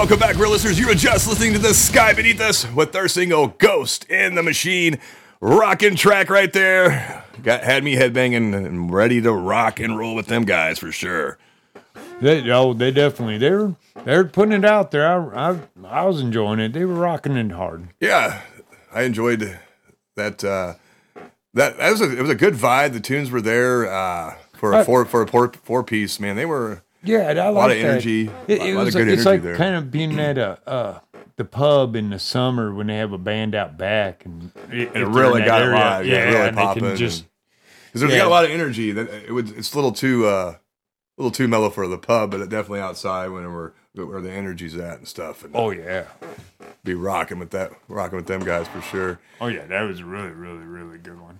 Welcome 0.00 0.18
back, 0.18 0.36
real 0.36 0.48
listeners. 0.48 0.78
You 0.78 0.86
were 0.86 0.94
just 0.94 1.28
listening 1.28 1.52
to 1.52 1.58
the 1.58 1.74
Sky 1.74 2.14
Beneath 2.14 2.40
Us 2.40 2.66
with 2.72 2.92
their 2.92 3.06
single 3.06 3.48
Ghost 3.48 4.08
in 4.08 4.34
the 4.34 4.42
Machine. 4.42 4.98
Rocking 5.42 5.94
track 5.94 6.30
right 6.30 6.50
there. 6.50 7.22
Got 7.42 7.64
had 7.64 7.84
me 7.84 7.96
headbanging 7.96 8.54
and 8.54 8.90
ready 8.90 9.20
to 9.20 9.30
rock 9.30 9.78
and 9.78 9.98
roll 9.98 10.14
with 10.14 10.26
them 10.26 10.44
guys 10.44 10.78
for 10.78 10.90
sure. 10.90 11.36
They 12.18 12.50
oh 12.50 12.72
they 12.72 12.92
definitely 12.92 13.36
they're 13.36 13.76
they're 14.06 14.24
putting 14.24 14.54
it 14.54 14.64
out 14.64 14.90
there. 14.90 15.06
I 15.06 15.50
I, 15.50 15.58
I 15.84 16.06
was 16.06 16.22
enjoying 16.22 16.60
it. 16.60 16.72
They 16.72 16.86
were 16.86 16.94
rocking 16.94 17.36
it 17.36 17.52
hard. 17.52 17.88
Yeah, 18.00 18.40
I 18.90 19.02
enjoyed 19.02 19.58
that. 20.16 20.42
Uh, 20.42 20.76
that 21.52 21.76
that 21.76 21.90
was 21.90 22.00
a 22.00 22.10
it 22.10 22.22
was 22.22 22.30
a 22.30 22.34
good 22.34 22.54
vibe. 22.54 22.94
The 22.94 23.00
tunes 23.00 23.30
were 23.30 23.42
there 23.42 23.92
uh, 23.92 24.36
for 24.54 24.72
a 24.72 24.82
four 24.82 25.04
for 25.04 25.20
a 25.20 25.28
four, 25.28 25.52
four 25.62 25.84
piece. 25.84 26.18
Man, 26.18 26.36
they 26.36 26.46
were 26.46 26.84
Yeah, 27.02 27.28
I 27.28 27.32
like 27.32 27.54
lot 27.54 27.70
of 27.70 27.76
that. 27.78 27.84
energy, 27.84 28.30
It, 28.46 28.60
a 28.60 28.66
it 28.66 28.74
was 28.74 28.94
good 28.94 29.08
it's 29.08 29.24
like 29.24 29.42
there. 29.42 29.56
kind 29.56 29.74
of 29.74 29.90
being 29.90 30.18
at 30.18 30.36
a 30.38 30.58
uh, 30.68 31.00
the 31.36 31.44
pub 31.44 31.96
in 31.96 32.10
the 32.10 32.18
summer 32.18 32.74
when 32.74 32.88
they 32.88 32.96
have 32.96 33.12
a 33.12 33.18
band 33.18 33.54
out 33.54 33.78
back 33.78 34.26
and 34.26 34.52
it, 34.70 34.94
it 34.94 35.06
really 35.06 35.42
got 35.42 35.62
it 35.62 35.66
live. 35.72 36.06
Yeah, 36.06 36.24
really 36.24 36.48
and 36.48 36.56
popping. 36.56 36.96
just 36.96 37.24
because 37.86 38.02
there's 38.02 38.12
yeah. 38.12 38.18
got 38.18 38.26
a 38.26 38.30
lot 38.30 38.44
of 38.44 38.50
energy. 38.50 38.92
That 38.92 39.08
it 39.08 39.32
would 39.32 39.56
it's 39.56 39.72
a 39.72 39.76
little 39.76 39.92
too 39.92 40.26
uh, 40.26 40.56
a 40.56 40.60
little 41.16 41.30
too 41.30 41.48
mellow 41.48 41.70
for 41.70 41.88
the 41.88 41.96
pub, 41.96 42.30
but 42.32 42.46
definitely 42.50 42.80
outside 42.80 43.28
when 43.28 43.50
we're 43.50 43.72
where 43.94 44.20
the 44.20 44.30
energy's 44.30 44.76
at 44.76 44.98
and 44.98 45.08
stuff. 45.08 45.42
And 45.42 45.56
oh 45.56 45.70
yeah, 45.70 46.04
be 46.84 46.92
rocking 46.92 47.38
with 47.38 47.50
that, 47.50 47.72
rocking 47.88 48.16
with 48.16 48.26
them 48.26 48.44
guys 48.44 48.68
for 48.68 48.82
sure. 48.82 49.18
oh 49.40 49.46
yeah, 49.46 49.64
that 49.64 49.82
was 49.82 50.00
a 50.00 50.04
really 50.04 50.30
really 50.30 50.64
really 50.64 50.98
good 50.98 51.18
one. 51.20 51.38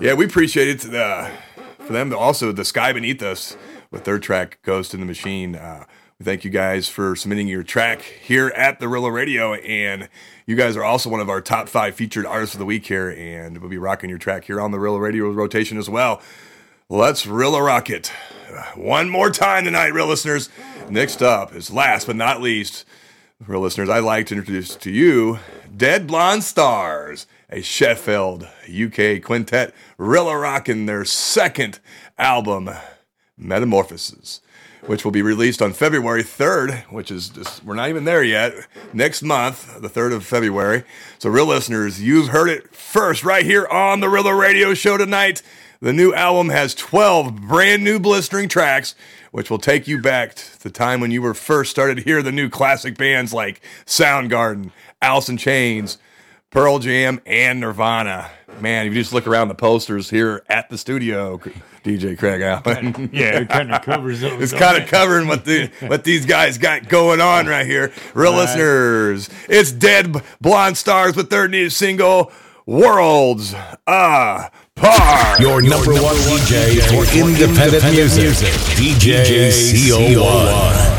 Yeah, 0.00 0.14
we 0.14 0.24
appreciate 0.24 0.84
it 0.84 0.94
uh, 0.94 1.30
for 1.78 1.92
them. 1.92 2.10
To 2.10 2.18
also, 2.18 2.50
the 2.50 2.64
sky 2.64 2.92
beneath 2.92 3.22
us 3.22 3.56
with 3.92 4.02
their 4.04 4.18
track 4.18 4.58
"Ghost 4.62 4.92
in 4.94 4.98
the 5.00 5.06
Machine." 5.06 5.54
Uh, 5.54 5.84
we 6.18 6.24
thank 6.24 6.44
you 6.44 6.50
guys 6.50 6.88
for 6.88 7.14
submitting 7.14 7.46
your 7.46 7.62
track 7.62 8.02
here 8.02 8.48
at 8.56 8.80
the 8.80 8.86
Rela 8.86 9.12
Radio, 9.12 9.54
and 9.54 10.08
you 10.46 10.56
guys 10.56 10.76
are 10.76 10.84
also 10.84 11.08
one 11.10 11.20
of 11.20 11.28
our 11.30 11.40
top 11.40 11.68
five 11.68 11.94
featured 11.94 12.26
artists 12.26 12.54
of 12.54 12.58
the 12.58 12.64
week 12.64 12.86
here, 12.86 13.10
and 13.10 13.58
we'll 13.58 13.70
be 13.70 13.78
rocking 13.78 14.10
your 14.10 14.18
track 14.18 14.44
here 14.44 14.60
on 14.60 14.70
the 14.72 14.78
Rela 14.78 15.00
Radio 15.00 15.30
rotation 15.30 15.78
as 15.78 15.88
well. 15.88 16.20
Let's 16.88 17.24
Rela 17.26 17.64
rock 17.64 17.88
it 17.90 18.12
Uh, 18.52 18.62
one 18.74 19.08
more 19.08 19.30
time 19.30 19.64
tonight, 19.64 19.94
real 19.94 20.06
listeners. 20.06 20.48
Next 20.90 21.22
up 21.22 21.54
is 21.54 21.70
last 21.70 22.06
but 22.06 22.16
not 22.16 22.42
least, 22.42 22.84
real 23.46 23.60
listeners, 23.60 23.88
I'd 23.88 24.00
like 24.00 24.26
to 24.26 24.34
introduce 24.36 24.76
to 24.76 24.90
you 24.90 25.38
Dead 25.74 26.06
Blonde 26.06 26.44
Stars, 26.44 27.26
a 27.48 27.62
Sheffield, 27.62 28.46
UK 28.68 29.22
quintet, 29.22 29.74
Rela 29.98 30.40
rocking 30.40 30.84
their 30.84 31.04
second 31.06 31.80
album, 32.18 32.68
Metamorphosis, 33.36 34.40
which 34.86 35.04
will 35.04 35.12
be 35.12 35.22
released 35.22 35.62
on 35.62 35.72
February 35.72 36.22
3rd, 36.22 36.82
which 36.92 37.10
is 37.10 37.28
just, 37.28 37.64
we're 37.64 37.74
not 37.74 37.88
even 37.88 38.04
there 38.04 38.22
yet, 38.22 38.54
next 38.92 39.22
month, 39.22 39.80
the 39.80 39.88
3rd 39.88 40.14
of 40.14 40.26
February. 40.26 40.84
So, 41.18 41.30
real 41.30 41.46
listeners, 41.46 42.02
you've 42.02 42.28
heard 42.28 42.48
it 42.48 42.74
first 42.74 43.24
right 43.24 43.44
here 43.44 43.66
on 43.66 44.00
the 44.00 44.08
Rela 44.08 44.38
Radio 44.38 44.74
Show 44.74 44.96
tonight. 44.96 45.42
The 45.80 45.92
new 45.92 46.14
album 46.14 46.50
has 46.50 46.76
12 46.76 47.48
brand 47.48 47.82
new 47.82 47.98
blistering 47.98 48.48
tracks, 48.48 48.94
which 49.32 49.50
will 49.50 49.58
take 49.58 49.88
you 49.88 50.00
back 50.00 50.34
to 50.36 50.62
the 50.62 50.70
time 50.70 51.00
when 51.00 51.10
you 51.10 51.22
were 51.22 51.34
first 51.34 51.72
started 51.72 51.96
to 51.96 52.02
hear 52.02 52.22
the 52.22 52.30
new 52.30 52.48
classic 52.48 52.96
bands 52.96 53.32
like 53.32 53.60
Soundgarden, 53.84 54.70
Alice 55.00 55.28
in 55.28 55.38
Chains, 55.38 55.98
Pearl 56.50 56.78
Jam, 56.78 57.20
and 57.26 57.58
Nirvana. 57.58 58.30
Man, 58.60 58.86
if 58.86 58.94
you 58.94 59.00
just 59.00 59.12
look 59.12 59.26
around 59.26 59.48
the 59.48 59.54
posters 59.54 60.10
here 60.10 60.44
at 60.48 60.68
the 60.70 60.78
studio, 60.78 61.40
DJ 61.84 62.16
Craig 62.18 62.40
Allen. 62.42 63.10
Yeah, 63.12 63.40
it 63.40 63.48
kind 63.48 63.72
of 63.74 63.82
covers 63.84 64.20
those. 64.20 64.40
It's 64.40 64.52
kind 64.52 64.80
of 64.82 64.88
covering 64.88 65.26
what 65.28 65.44
the 65.44 65.70
what 65.86 66.04
these 66.04 66.26
guys 66.26 66.58
got 66.58 66.88
going 66.88 67.20
on 67.20 67.46
right 67.46 67.66
here. 67.66 67.92
Real 68.14 68.32
listeners, 68.34 69.28
it's 69.48 69.72
Dead 69.72 70.12
B- 70.12 70.20
Blonde 70.40 70.76
Stars 70.76 71.16
with 71.16 71.30
their 71.30 71.48
new 71.48 71.68
single, 71.70 72.30
Worlds 72.66 73.54
Apart. 73.86 74.50
Your 75.40 75.60
number 75.62 75.92
one 75.94 76.16
DJ 76.16 76.80
for 76.88 77.04
independent 77.16 77.84
music, 77.92 78.28
DJ 78.76 79.48
CO1. 79.50 80.91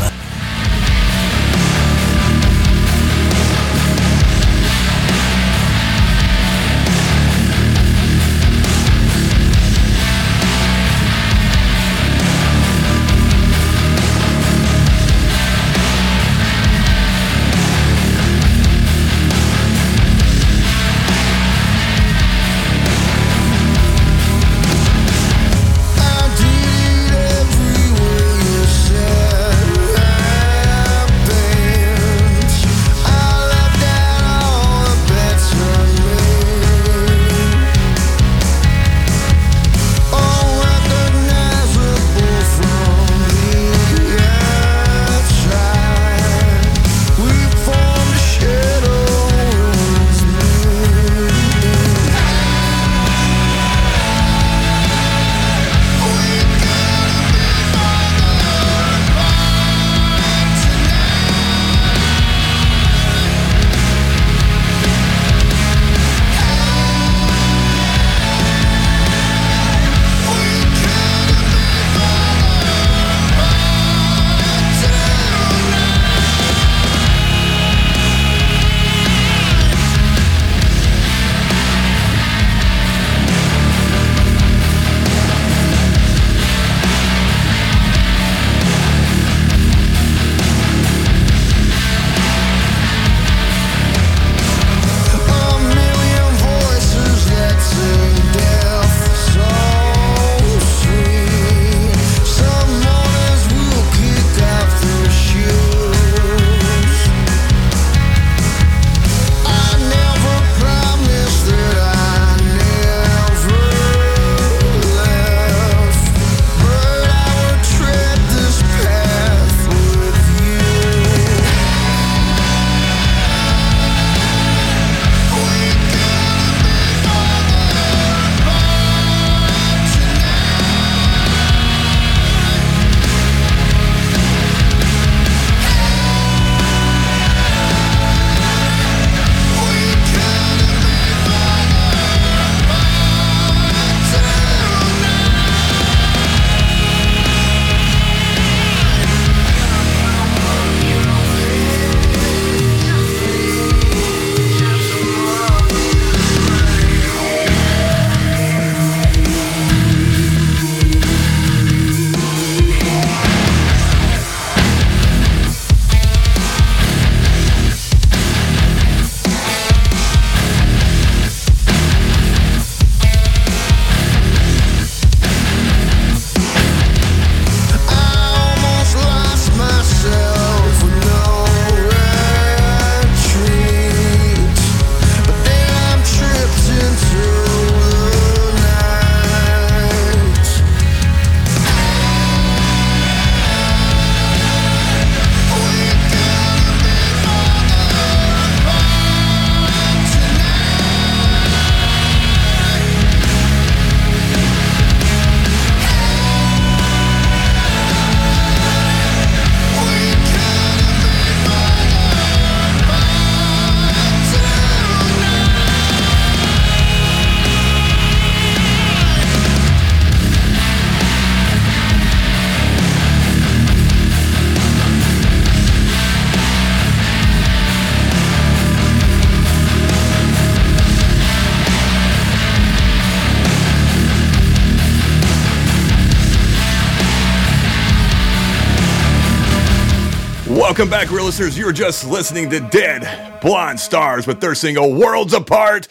Welcome 240.64 240.88
back, 240.88 241.10
real 241.10 241.26
listeners. 241.26 241.58
You 241.58 241.66
were 241.66 241.74
just 241.74 242.06
listening 242.06 242.48
to 242.48 242.58
Dead 242.58 243.38
Blonde 243.42 243.78
Stars 243.78 244.26
with 244.26 244.40
their 244.40 244.54
single 244.54 244.94
Worlds 244.94 245.34
Apart. 245.34 245.88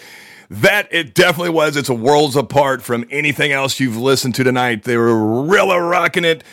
That 0.50 0.88
it 0.92 1.14
definitely 1.14 1.52
was. 1.52 1.78
It's 1.78 1.90
a 1.90 1.94
worlds 1.94 2.36
apart 2.36 2.82
from 2.82 3.06
anything 3.12 3.52
else 3.52 3.80
you've 3.80 3.98
listened 3.98 4.34
to 4.34 4.44
tonight. 4.44 4.82
They 4.82 4.98
were 4.98 5.44
really 5.44 5.78
rocking 5.78 6.26
it. 6.26 6.44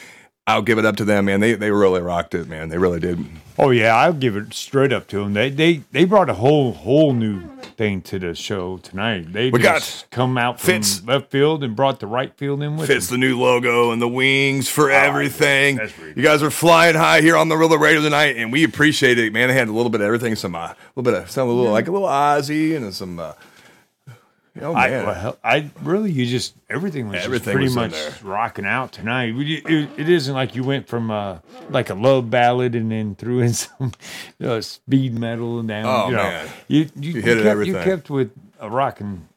I'll 0.51 0.63
give 0.63 0.79
it 0.79 0.85
up 0.85 0.97
to 0.97 1.05
them, 1.05 1.25
man. 1.27 1.41
They 1.41 1.55
they 1.55 1.71
really 1.71 2.01
rocked 2.01 2.35
it, 2.35 2.49
man. 2.49 2.69
They 2.69 2.79
really 2.79 3.01
did. 3.01 3.25
Oh 3.59 3.71
yeah, 3.71 3.95
I'll 3.95 4.13
give 4.15 4.37
it 4.37 4.55
straight 4.55 4.93
up 4.93 5.07
to 5.09 5.19
them. 5.19 5.35
They 5.35 5.51
they 5.51 5.83
they 5.93 6.05
brought 6.05 6.31
a 6.31 6.35
whole 6.35 6.73
whole 6.73 7.13
new 7.13 7.43
thing 7.77 8.01
to 8.03 8.19
the 8.19 8.35
show 8.35 8.79
tonight. 8.79 9.33
They 9.33 9.51
We 9.51 9.59
got 9.59 9.81
just 9.81 10.11
come 10.11 10.39
out 10.39 10.59
from 10.61 10.67
Fitz. 10.67 11.05
left 11.05 11.31
field 11.31 11.63
and 11.65 11.75
brought 11.77 12.01
the 12.01 12.07
right 12.07 12.35
field 12.37 12.63
in 12.63 12.77
with 12.77 12.87
Fits 12.89 13.09
them. 13.09 13.21
the 13.21 13.27
new 13.27 13.39
logo 13.39 13.91
and 13.91 14.01
the 14.01 14.09
wings 14.09 14.69
for 14.69 14.91
everything. 14.91 15.77
that's 15.77 15.93
You 16.17 16.23
guys 16.23 16.43
are 16.43 16.51
flying 16.51 16.95
high 16.97 17.21
here 17.21 17.37
on 17.37 17.49
the 17.49 17.55
Rela 17.55 17.79
Radio 17.79 18.01
tonight, 18.01 18.37
and 18.37 18.51
we 18.53 18.65
appreciate 18.65 19.19
it, 19.19 19.33
man. 19.33 19.49
They 19.49 19.55
had 19.55 19.69
a 19.69 19.73
little 19.73 19.91
bit 19.91 20.01
of 20.01 20.07
everything, 20.07 20.37
some 20.37 20.55
uh, 20.55 20.59
a 20.69 20.77
little 20.97 21.11
bit 21.13 21.23
of 21.23 21.31
some 21.31 21.49
a 21.49 21.53
little 21.53 21.73
like 21.73 21.87
a 21.89 21.93
little 21.93 22.09
Ozzy 22.09 22.77
and 22.77 22.95
some. 22.95 23.19
Uh, 23.19 23.33
oh 24.63 24.75
I, 24.75 24.91
man, 24.91 25.07
well, 25.07 25.39
I 25.43 25.71
really 25.83 26.11
you 26.11 26.27
just 26.27 26.55
everything 26.69 27.09
was 27.09 27.25
Everything 27.25 27.59
just 27.59 27.75
pretty 27.75 27.93
in 27.93 27.93
much 28.09 28.23
rocking 28.23 28.67
out 28.67 28.93
tonight. 28.93 29.35
We, 29.35 29.57
it, 29.57 29.89
it 29.97 30.09
isn't 30.09 30.35
like 30.35 30.55
you 30.55 30.63
went 30.63 30.89
from 30.89 31.11
uh, 31.11 31.39
like 31.71 31.91
a 31.91 31.95
love 31.95 32.31
ballad 32.31 32.75
and 32.75 32.91
then 32.91 33.15
threw 33.15 33.41
in 33.41 33.53
some 33.55 33.93
uh, 34.43 34.61
speed 34.61 35.19
metal 35.19 35.59
and 35.59 35.69
down. 35.69 35.87
Oh, 35.87 36.11
you 36.11 36.17
know, 36.17 36.23
man. 36.23 36.49
you 36.69 36.79
you, 36.97 37.13
You 37.13 37.23
hit 37.23 37.39
it 37.39 37.43
kept, 37.43 37.47
everything. 37.47 37.75
You 37.75 37.83
kept 37.83 38.11
with 38.11 38.33
a 38.59 38.71
rocking 38.71 39.29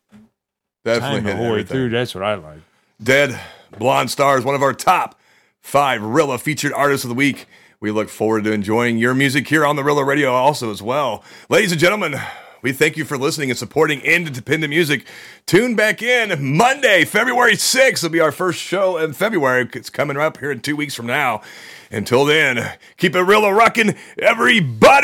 definitely 0.84 1.22
time 1.22 1.24
the 1.26 1.36
whole 1.36 1.54
way 1.54 1.64
through. 1.64 1.90
That's 1.90 2.14
what 2.14 2.24
I 2.24 2.36
like. 2.36 2.60
Dead 3.02 3.40
Blonde 3.78 4.12
Stars, 4.12 4.46
one 4.46 4.56
of 4.56 4.62
our 4.62 4.74
top 4.74 5.20
five 5.60 6.02
Rela 6.02 6.40
featured 6.40 6.74
artists 6.74 7.04
of 7.04 7.10
the 7.10 7.16
week. 7.16 7.48
We 7.80 7.92
look 7.92 8.08
forward 8.08 8.46
to 8.46 8.54
enjoying 8.54 8.98
your 8.98 9.14
music 9.14 9.48
here 9.48 9.66
on 9.66 9.76
the 9.76 9.82
Rela 9.82 10.06
Radio 10.06 10.32
also 10.32 10.72
as 10.72 10.82
well. 10.82 11.24
Ladies 11.50 11.72
and 11.74 11.82
gentlemen, 11.82 12.16
we 12.64 12.72
thank 12.72 12.98
you 12.98 13.06
for 13.06 13.18
listening 13.18 13.52
and 13.52 13.60
supporting 13.60 14.00
independent 14.02 14.72
music. 14.72 15.06
Tune 15.46 15.76
back 15.76 16.02
in 16.02 16.58
Monday, 16.58 17.04
February 17.06 17.54
6th. 17.54 18.02
will 18.02 18.10
be 18.10 18.22
our 18.22 18.32
first 18.32 18.58
show 18.60 18.98
in 18.98 19.14
February. 19.14 19.70
It's 19.74 19.90
coming 19.90 20.18
up 20.18 20.38
here 20.38 20.52
in 20.52 20.62
two 20.62 20.76
weeks 20.78 20.96
from 20.96 21.06
now. 21.06 21.42
Until 21.92 22.26
then, 22.26 22.78
keep 22.98 23.16
it 23.16 23.22
real 23.22 23.52
rocking, 23.52 23.96
everybody! 24.18 25.04